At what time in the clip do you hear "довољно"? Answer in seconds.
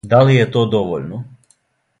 0.77-1.23